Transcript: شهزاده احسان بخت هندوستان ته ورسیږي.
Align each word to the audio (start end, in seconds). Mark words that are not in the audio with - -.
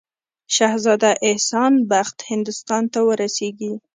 شهزاده 0.55 1.11
احسان 1.29 1.73
بخت 1.91 2.17
هندوستان 2.31 2.83
ته 2.93 2.99
ورسیږي. 3.07 3.73